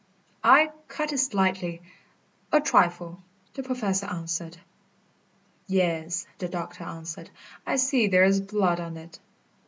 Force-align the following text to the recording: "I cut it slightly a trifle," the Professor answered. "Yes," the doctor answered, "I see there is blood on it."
"I 0.43 0.71
cut 0.87 1.13
it 1.13 1.19
slightly 1.19 1.79
a 2.51 2.59
trifle," 2.59 3.19
the 3.53 3.61
Professor 3.61 4.07
answered. 4.07 4.57
"Yes," 5.67 6.25
the 6.39 6.49
doctor 6.49 6.83
answered, 6.85 7.29
"I 7.67 7.75
see 7.75 8.07
there 8.07 8.23
is 8.23 8.41
blood 8.41 8.79
on 8.79 8.97
it." 8.97 9.19